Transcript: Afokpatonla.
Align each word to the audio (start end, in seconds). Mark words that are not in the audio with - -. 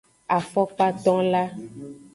Afokpatonla. 0.37 1.43